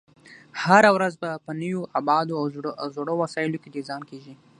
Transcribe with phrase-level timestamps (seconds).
[0.61, 2.33] هره ورځ به په نویو ابعادو
[2.81, 4.33] او زړو وسایلو کې ډیزاین کېږي.